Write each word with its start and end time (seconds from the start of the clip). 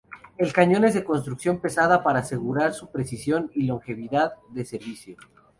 El 0.39 0.51
cañón 0.51 0.83
es 0.85 0.95
de 0.95 1.03
construcción 1.03 1.59
pesada 1.61 2.01
para 2.01 2.21
asegurar 2.21 2.73
su 2.73 2.89
precisión 2.91 3.51
y 3.53 3.67
longevidad 3.67 4.33
de 4.49 4.65
servicio. 4.65 5.15